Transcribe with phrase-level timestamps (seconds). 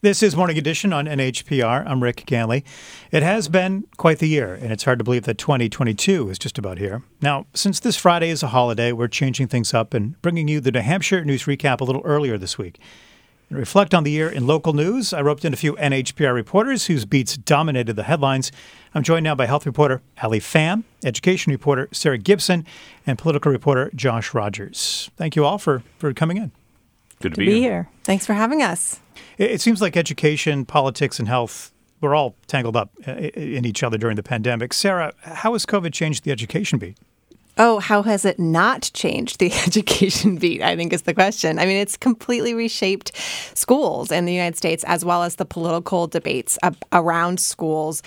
[0.00, 1.84] This is Morning Edition on NHPR.
[1.84, 2.62] I'm Rick Ganley.
[3.10, 6.56] It has been quite the year, and it's hard to believe that 2022 is just
[6.56, 7.02] about here.
[7.20, 10.70] Now, since this Friday is a holiday, we're changing things up and bringing you the
[10.70, 12.78] New Hampshire news recap a little earlier this week.
[13.48, 16.86] To reflect on the year in local news, I roped in a few NHPR reporters
[16.86, 18.52] whose beats dominated the headlines.
[18.94, 22.64] I'm joined now by health reporter Alli Fam, education reporter Sarah Gibson,
[23.04, 25.10] and political reporter Josh Rogers.
[25.16, 26.52] Thank you all for, for coming in.
[27.20, 27.88] Good to, to be, be here.
[28.04, 29.00] Thanks for having us.
[29.36, 33.82] It, it seems like education, politics, and health were all tangled up uh, in each
[33.82, 34.72] other during the pandemic.
[34.72, 36.96] Sarah, how has COVID changed the education beat?
[37.60, 40.62] Oh, how has it not changed the education beat?
[40.62, 41.58] I think is the question.
[41.58, 43.16] I mean, it's completely reshaped
[43.56, 46.56] schools in the United States as well as the political debates
[46.92, 48.02] around schools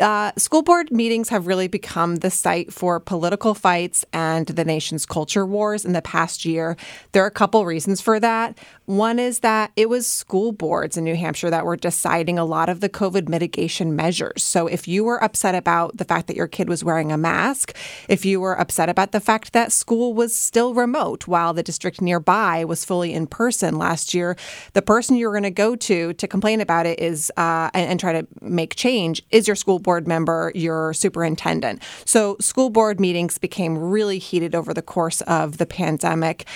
[0.00, 5.06] uh, school board meetings have really become the site for political fights and the nation's
[5.06, 6.76] culture wars in the past year.
[7.12, 8.58] There are a couple reasons for that.
[8.86, 12.68] One is that it was school boards in New Hampshire that were deciding a lot
[12.68, 14.42] of the COVID mitigation measures.
[14.42, 17.76] So if you were upset about the fact that your kid was wearing a mask,
[18.08, 22.00] if you were upset about the fact that school was still remote while the district
[22.00, 24.36] nearby was fully in person last year,
[24.72, 28.00] the person you're going to go to to complain about it is uh, and, and
[28.00, 31.82] try to make change is your school board member, your superintendent.
[32.04, 36.46] So school board meetings became really heated over the course of the pandemic.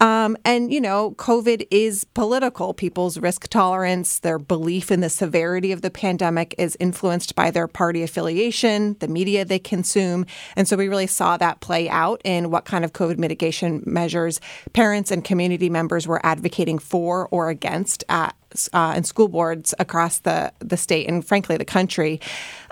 [0.00, 2.72] Um, and, you know, COVID is political.
[2.72, 7.66] People's risk tolerance, their belief in the severity of the pandemic is influenced by their
[7.66, 10.24] party affiliation, the media they consume.
[10.54, 14.40] And so we really saw that play out in what kind of COVID mitigation measures
[14.72, 18.36] parents and community members were advocating for or against at
[18.72, 22.20] uh, and school boards across the, the state and frankly the country.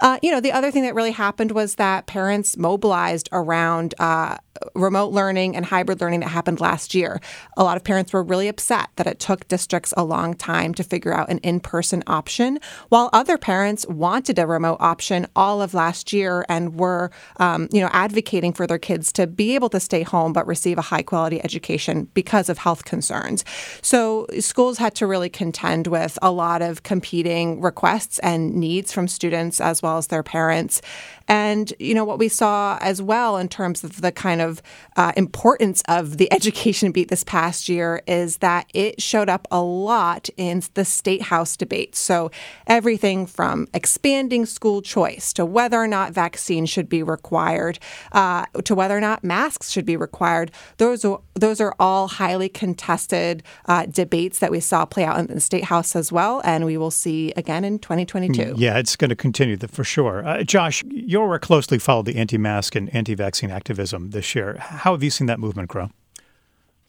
[0.01, 4.37] Uh, you know, the other thing that really happened was that parents mobilized around uh,
[4.75, 7.21] remote learning and hybrid learning that happened last year.
[7.57, 10.83] A lot of parents were really upset that it took districts a long time to
[10.83, 15.75] figure out an in person option, while other parents wanted a remote option all of
[15.75, 19.81] last year and were, um, you know, advocating for their kids to be able to
[19.81, 23.45] stay home but receive a high quality education because of health concerns.
[23.83, 25.31] So schools had to really
[25.67, 30.23] contend with a lot of competing requests and needs from students as well as their
[30.23, 30.81] parents.
[31.29, 34.63] And, you know, what we saw as well in terms of the kind of
[34.97, 39.61] uh, importance of the education beat this past year is that it showed up a
[39.61, 41.97] lot in the state house debate.
[41.97, 42.31] So
[42.67, 47.79] everything from expanding school choice to whether or not vaccines should be required
[48.13, 52.49] uh, to whether or not masks should be required, those are, those are all highly
[52.49, 56.41] contested uh, debates that we saw play out in the state house as well.
[56.45, 58.55] And we will see again in 2022.
[58.57, 60.27] Yeah, it's going to continue for sure.
[60.27, 64.57] Uh, Josh, your work closely followed the anti mask and anti vaccine activism this year.
[64.59, 65.91] How have you seen that movement grow?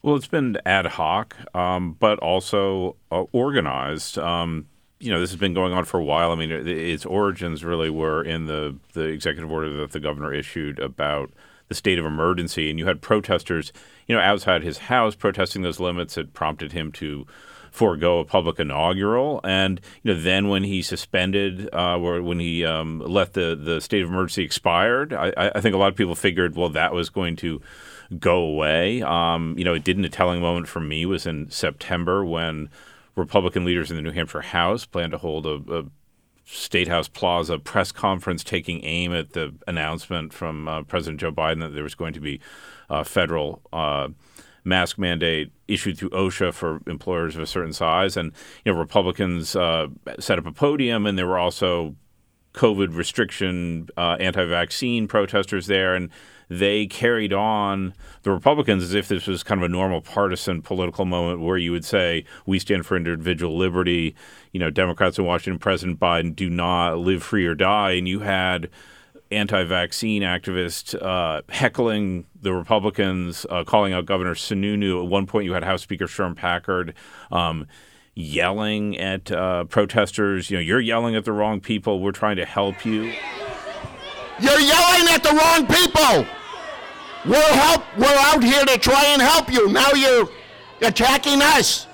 [0.03, 4.17] Well, it's been ad hoc, um, but also uh, organized.
[4.17, 4.67] Um,
[4.99, 6.31] you know, this has been going on for a while.
[6.31, 10.79] I mean, its origins really were in the, the executive order that the governor issued
[10.79, 11.31] about
[11.67, 12.69] the state of emergency.
[12.69, 13.71] And you had protesters,
[14.07, 17.27] you know, outside his house protesting those limits It prompted him to
[17.71, 19.39] forego a public inaugural.
[19.43, 23.81] And you know, then when he suspended, uh, or when he um, let the the
[23.81, 27.09] state of emergency expired, I, I, think a lot of people figured, well, that was
[27.09, 27.61] going to
[28.19, 29.01] go away.
[29.01, 30.05] Um, you know, it didn't.
[30.05, 32.69] A telling moment for me was in September when
[33.15, 35.85] Republican leaders in the New Hampshire House planned to hold a, a
[36.45, 41.59] State House Plaza press conference taking aim at the announcement from uh, President Joe Biden
[41.59, 42.39] that there was going to be
[42.89, 44.07] uh, federal uh,
[44.67, 48.17] mask mandate issued through OSHA for employers of a certain size.
[48.17, 48.31] And
[48.63, 49.87] you know, Republicans uh,
[50.19, 51.95] set up a podium, and there were also
[52.53, 56.09] COVID restriction, uh, anti-vaccine protesters there, and
[56.49, 61.05] they carried on the Republicans as if this was kind of a normal partisan political
[61.05, 64.15] moment where you would say we stand for individual liberty.
[64.53, 68.21] You know, Democrats in Washington, President Biden do not live free or die, and you
[68.21, 68.69] had
[69.31, 75.03] anti-vaccine activists uh, heckling the Republicans, uh, calling out Governor Sununu.
[75.03, 76.93] At one point, you had House Speaker Sherm Packard
[77.31, 77.67] um,
[78.15, 80.49] yelling at uh, protesters.
[80.49, 81.99] You know, you're yelling at the wrong people.
[81.99, 83.13] We're trying to help you.
[84.39, 86.25] You're yelling at the wrong people.
[87.25, 87.83] We're help.
[87.97, 89.71] We're out here to try and help you.
[89.71, 90.29] Now you're
[90.81, 91.87] attacking us.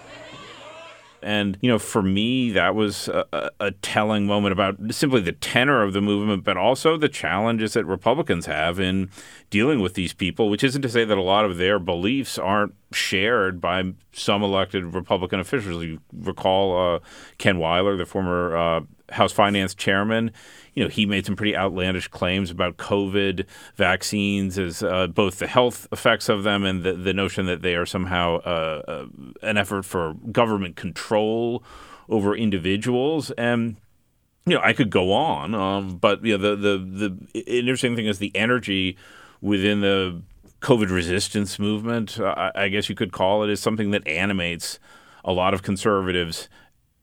[1.23, 5.81] And, you know, for me, that was a, a, telling moment about simply the tenor
[5.81, 9.09] of the movement, but also the challenges that Republicans have in
[9.49, 12.75] dealing with these people, which isn't to say that a lot of their beliefs aren't
[12.91, 15.83] shared by some elected Republican officials.
[15.83, 16.99] You recall uh,
[17.37, 18.81] Ken Weyler, the former uh,
[19.13, 20.31] House Finance Chairman
[20.73, 23.45] you know, he made some pretty outlandish claims about COVID
[23.75, 27.75] vaccines as uh, both the health effects of them and the, the notion that they
[27.75, 29.05] are somehow uh, uh,
[29.41, 31.63] an effort for government control
[32.09, 33.77] over individuals and
[34.45, 38.07] you know, I could go on, um, but you know, the, the the interesting thing
[38.07, 38.97] is the energy
[39.39, 40.21] within the
[40.59, 42.19] COVID resistance movement.
[42.19, 44.79] Uh, I guess you could call it is something that animates
[45.23, 46.49] a lot of conservatives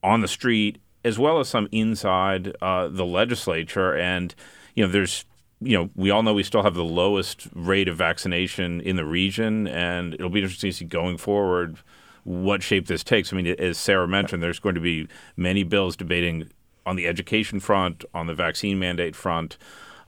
[0.02, 3.96] on the street as well as some inside uh, the legislature.
[3.96, 4.34] And
[4.74, 5.24] you know, there's
[5.60, 9.04] you know, we all know we still have the lowest rate of vaccination in the
[9.04, 11.76] region, and it'll be interesting to see going forward
[12.24, 13.32] what shape this takes.
[13.32, 15.06] I mean, as Sarah mentioned, there's going to be
[15.36, 16.50] many bills debating
[16.86, 19.58] on the education front, on the vaccine mandate front,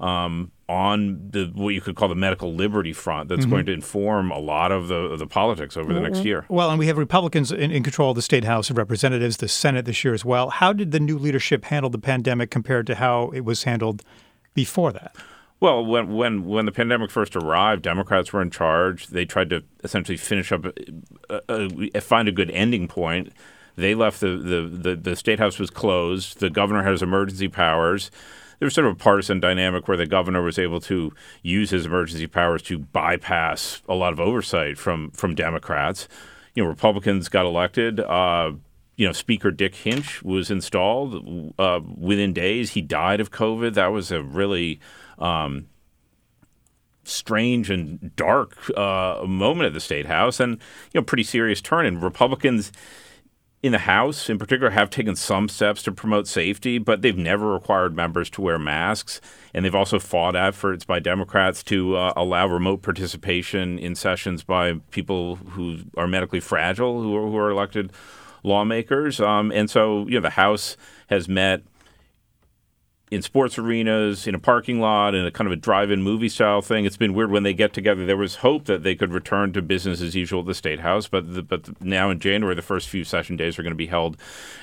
[0.00, 3.28] um, on the what you could call the medical liberty front.
[3.28, 3.50] That's mm-hmm.
[3.50, 6.26] going to inform a lot of the the politics over the next mm-hmm.
[6.26, 6.46] year.
[6.48, 9.48] Well, and we have Republicans in, in, control of the state House of Representatives, the
[9.48, 10.48] Senate this year as well.
[10.48, 14.02] How did the new leadership handle the pandemic compared to how it was handled
[14.54, 15.14] before that?
[15.60, 19.08] Well, when when when the pandemic first arrived, Democrats were in charge.
[19.08, 20.66] They tried to essentially finish up,
[21.28, 23.32] uh, uh, find a good ending point.
[23.76, 26.40] They left the, the, the, the state house was closed.
[26.40, 28.10] The governor has emergency powers.
[28.62, 31.12] There was sort of a partisan dynamic where the governor was able to
[31.42, 36.06] use his emergency powers to bypass a lot of oversight from from Democrats.
[36.54, 37.98] You know, Republicans got elected.
[37.98, 38.52] Uh,
[38.94, 42.70] you know, Speaker Dick Hinch was installed uh, within days.
[42.70, 43.74] He died of COVID.
[43.74, 44.78] That was a really
[45.18, 45.66] um,
[47.02, 50.52] strange and dark uh, moment at the state house, and
[50.92, 51.84] you know, pretty serious turn.
[51.84, 52.70] And Republicans
[53.62, 57.52] in the House, in particular, have taken some steps to promote safety, but they've never
[57.52, 59.20] required members to wear masks.
[59.54, 64.80] And they've also fought efforts by Democrats to uh, allow remote participation in sessions by
[64.90, 67.92] people who are medically fragile, who are, who are elected
[68.42, 69.20] lawmakers.
[69.20, 70.76] Um, and so, you know, the House
[71.06, 71.62] has met
[73.12, 76.62] in sports arenas, in a parking lot, in a kind of a drive-in movie style
[76.62, 76.86] thing.
[76.86, 78.06] It's been weird when they get together.
[78.06, 81.08] There was hope that they could return to business as usual at the State House,
[81.08, 83.88] but the, but now in January, the first few session days are going to be
[83.88, 84.16] held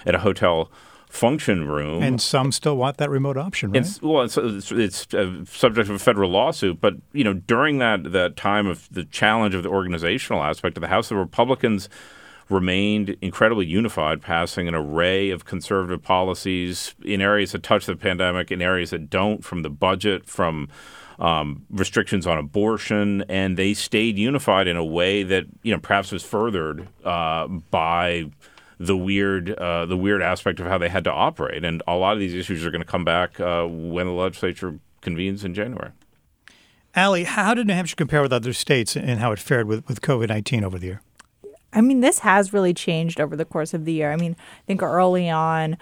[0.03, 0.71] at a hotel
[1.09, 2.01] function room.
[2.01, 3.81] And some still want that remote option, right?
[3.81, 6.81] It's, well, it's, it's, it's a subject of a federal lawsuit.
[6.81, 10.81] But you know, during that that time of the challenge of the organizational aspect of
[10.81, 11.87] the House, the Republicans
[12.49, 18.51] remained incredibly unified, passing an array of conservative policies in areas that touch the pandemic,
[18.51, 20.67] in areas that don't, from the budget, from
[21.19, 26.11] um, restrictions on abortion, and they stayed unified in a way that you know perhaps
[26.11, 28.25] was furthered uh, by
[28.79, 31.65] the weird uh, the weird aspect of how they had to operate.
[31.65, 34.79] And a lot of these issues are going to come back uh, when the legislature
[35.01, 35.91] convenes in January.
[36.95, 40.01] Alli, how did New Hampshire compare with other states and how it fared with, with
[40.01, 41.01] COVID 19 over the year?
[41.73, 44.11] I mean, this has really changed over the course of the year.
[44.11, 45.77] I mean, I think early on,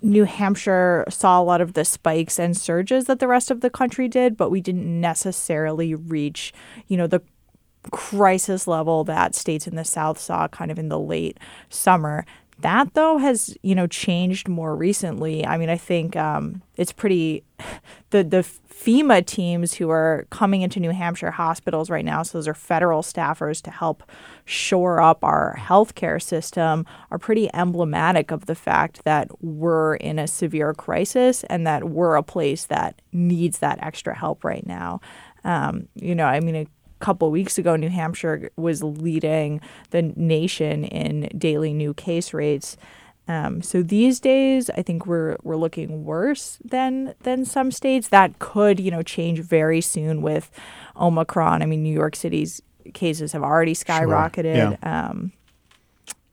[0.00, 3.70] New Hampshire saw a lot of the spikes and surges that the rest of the
[3.70, 6.52] country did, but we didn't necessarily reach,
[6.88, 7.22] you know, the
[7.90, 11.38] crisis level that states in the South saw kind of in the late
[11.68, 12.24] summer.
[12.58, 15.44] That though has you know changed more recently.
[15.44, 17.44] I mean, I think um, it's pretty
[18.10, 18.48] the the
[18.82, 22.22] FEMA teams who are coming into New Hampshire hospitals right now.
[22.22, 24.02] So those are federal staffers to help
[24.44, 26.84] shore up our healthcare system.
[27.10, 32.16] Are pretty emblematic of the fact that we're in a severe crisis and that we're
[32.16, 35.00] a place that needs that extra help right now.
[35.44, 36.66] Um, you know, I mean a
[36.98, 42.76] couple weeks ago, New Hampshire was leading the nation in daily new case rates.
[43.28, 48.08] Um, so these days, I think we're we're looking worse than than some states.
[48.08, 50.50] That could you know change very soon with
[50.96, 51.62] Omicron.
[51.62, 52.60] I mean, New York City's
[52.94, 54.56] cases have already skyrocketed.
[54.56, 54.78] Sure.
[54.82, 55.08] Yeah.
[55.08, 55.32] Um,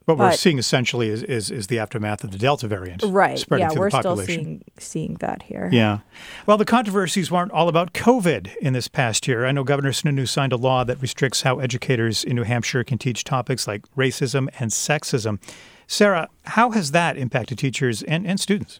[0.10, 3.44] what but, we're seeing essentially is, is, is the aftermath of the Delta variant, right?
[3.52, 5.70] yeah, we're still seeing seeing that here.
[5.72, 6.00] Yeah.
[6.46, 9.46] Well, the controversies weren't all about COVID in this past year.
[9.46, 12.98] I know Governor Sununu signed a law that restricts how educators in New Hampshire can
[12.98, 15.40] teach topics like racism and sexism.
[15.88, 18.80] Sarah, how has that impacted teachers and, and students?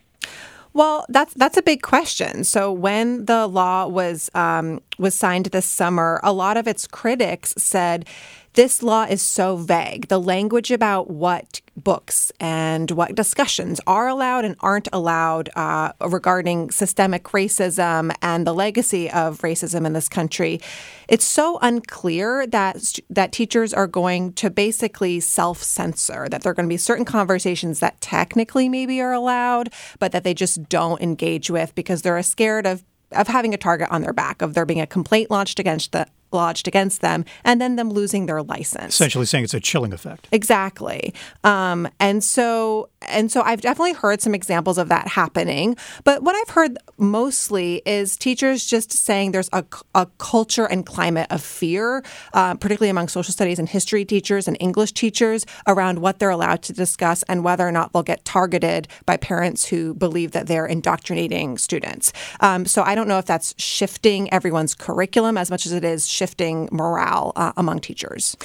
[0.74, 2.44] Well, that's that's a big question.
[2.44, 7.54] So when the law was um, was signed this summer, a lot of its critics
[7.58, 8.06] said
[8.54, 10.08] this law is so vague.
[10.08, 16.72] The language about what books and what discussions are allowed and aren't allowed uh, regarding
[16.72, 20.60] systemic racism and the legacy of racism in this country,
[21.08, 26.28] it's so unclear that that teachers are going to basically self-censor.
[26.30, 30.24] That there are going to be certain conversations that technically maybe are allowed, but that
[30.24, 34.14] they just don't engage with because they're scared of of having a target on their
[34.14, 37.90] back, of there being a complaint launched against the lodged against them, and then them
[37.90, 38.94] losing their license.
[38.94, 40.28] Essentially saying it's a chilling effect.
[40.32, 41.14] Exactly.
[41.44, 45.78] Um, and so and so I've definitely heard some examples of that happening.
[46.04, 49.64] But what I've heard mostly is teachers just saying there's a,
[49.96, 54.58] a culture and climate of fear, uh, particularly among social studies and history teachers and
[54.60, 58.88] English teachers around what they're allowed to discuss and whether or not they'll get targeted
[59.06, 62.12] by parents who believe that they're indoctrinating students.
[62.42, 66.08] Um, so I don't know if that's shifting everyone's curriculum as much as it is
[66.20, 68.36] shifting morale uh, among teachers.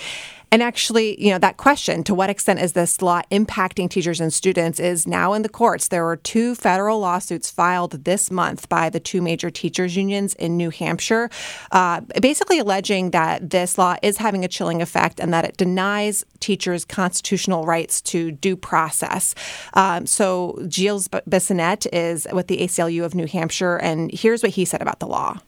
[0.55, 4.33] And actually, you know, that question, to what extent is this law impacting teachers and
[4.33, 5.89] students, is now in the courts.
[5.89, 10.57] There were two federal lawsuits filed this month by the two major teachers' unions in
[10.57, 11.29] New Hampshire,
[11.73, 16.25] uh, basically alleging that this law is having a chilling effect and that it denies
[16.39, 19.35] teachers constitutional rights to due process.
[19.73, 24.65] Um, so, Gilles Bissonnette is with the ACLU of New Hampshire, and here's what he
[24.65, 25.41] said about the law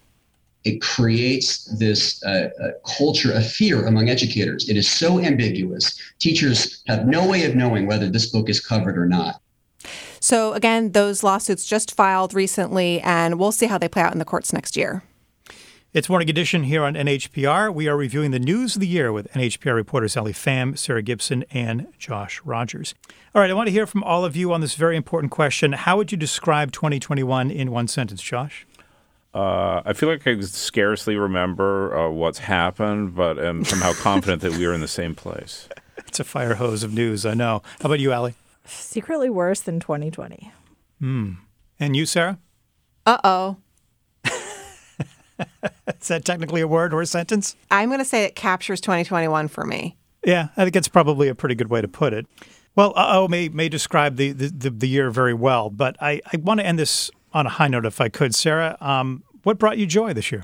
[0.67, 4.69] it creates this uh, uh, culture of fear among educators.
[4.69, 5.99] It is so ambiguous.
[6.19, 9.41] Teachers have no way of knowing whether this book is covered or not.
[10.19, 14.19] So, again, those lawsuits just filed recently, and we'll see how they play out in
[14.19, 15.05] the courts next year.
[15.93, 17.73] It's Morning Edition here on NHPR.
[17.73, 21.45] We are reviewing the news of the year with NHPR reporters Alli Fam, Sarah Gibson,
[21.53, 22.95] and Josh Rogers.
[23.35, 25.73] All right, I want to hear from all of you on this very important question.
[25.73, 28.67] How would you describe 2021 in one sentence, Josh?
[29.37, 34.53] Uh, I feel like I scarcely remember uh, what's happened, but am somehow confident that
[34.53, 35.69] we are in the same place.
[35.99, 37.63] It's a fire hose of news, I know.
[37.83, 38.35] How about you, Alli?
[38.65, 40.51] Secretly worse than 2020.
[41.01, 41.33] Hmm.
[41.79, 42.39] And you, Sarah?
[43.05, 43.57] Uh oh.
[44.25, 47.57] Is that technically a word or a sentence?
[47.71, 49.99] I'm going to say it captures 2021 for me.
[50.25, 52.27] Yeah, I think it's probably a pretty good way to put it.
[52.75, 56.39] Well, uh oh may, may describe the, the, the, year very well, but I, I
[56.39, 58.35] want to end this on a high note if I could.
[58.35, 60.43] Sarah, um, what brought you joy this year?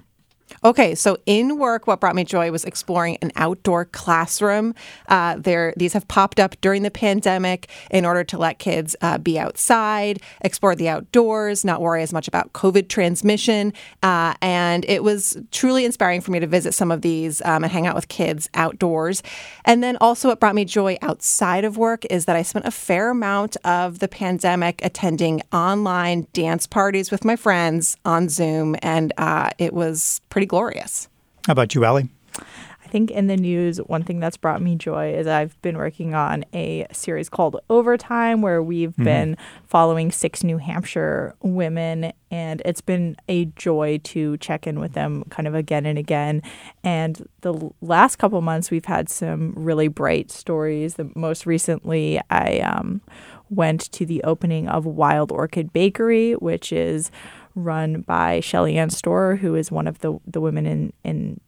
[0.65, 4.77] Okay, so in work, what brought me joy was exploring an outdoor classroom.
[5.09, 9.19] Uh, there, these have popped up during the pandemic in order to let kids uh,
[9.19, 13.73] be outside, explore the outdoors, not worry as much about COVID transmission.
[14.05, 17.73] Uh, and it was truly inspiring for me to visit some of these um, and
[17.73, 19.21] hang out with kids outdoors.
[19.65, 22.71] And then also, what brought me joy outside of work is that I spent a
[22.71, 29.13] fair amount of the pandemic attending online dance parties with my friends on Zoom, and
[29.19, 31.09] uh, it was pretty glorious.
[31.47, 32.11] How about you, Alli?
[32.39, 36.15] I think in the news, one thing that's brought me joy is I've been working
[36.15, 39.03] on a series called Overtime, where we've mm-hmm.
[39.05, 44.93] been following six New Hampshire women, and it's been a joy to check in with
[44.93, 46.43] them kind of again and again.
[46.85, 50.97] And the last couple months, we've had some really bright stories.
[50.97, 53.01] The most recently, I um,
[53.49, 57.11] went to the opening of Wild Orchid Bakery, which is
[57.55, 61.41] run by Shelly Ann Storer, who is one of the the women in in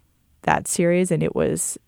[0.42, 1.78] that series, and it was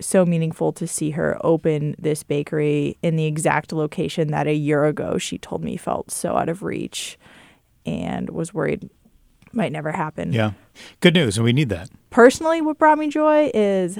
[0.00, 4.84] so meaningful to see her open this bakery in the exact location that a year
[4.84, 7.18] ago she told me felt so out of reach
[7.86, 8.88] and was worried
[9.52, 10.32] might never happen.
[10.32, 10.52] Yeah.
[11.00, 11.90] Good news, and we need that.
[12.10, 13.98] Personally, what brought me joy is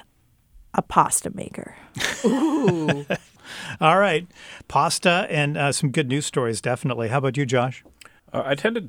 [0.74, 1.76] a pasta maker.
[2.24, 3.04] Ooh.
[3.80, 4.26] All right.
[4.68, 7.08] Pasta and uh, some good news stories, definitely.
[7.08, 7.84] How about you, Josh?
[8.32, 8.88] Uh, I tend to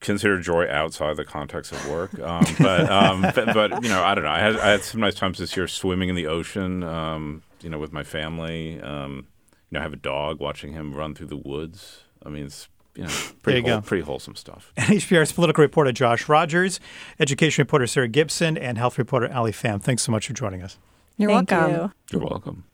[0.00, 2.18] consider joy outside the context of work.
[2.20, 4.30] Um, but, um, but, but you know, I don't know.
[4.30, 6.82] I had I had some nice times this year swimming in the ocean.
[6.82, 8.80] Um, you know, with my family.
[8.80, 9.26] Um,
[9.70, 10.40] you know, I have a dog.
[10.40, 12.02] Watching him run through the woods.
[12.24, 13.10] I mean, it's you know,
[13.42, 14.72] pretty, you whole, pretty wholesome stuff.
[14.78, 16.80] NHPR's political reporter Josh Rogers,
[17.20, 19.78] education reporter Sarah Gibson, and health reporter Alli Fam.
[19.80, 20.78] Thanks so much for joining us.
[21.16, 21.74] You're Thank welcome.
[21.74, 21.92] You.
[22.12, 22.64] You're welcome.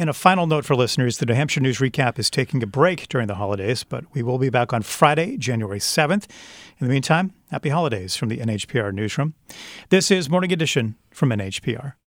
[0.00, 3.08] And a final note for listeners the New Hampshire News Recap is taking a break
[3.08, 6.28] during the holidays, but we will be back on Friday, January 7th.
[6.78, 9.34] In the meantime, happy holidays from the NHPR Newsroom.
[9.88, 11.94] This is Morning Edition from NHPR.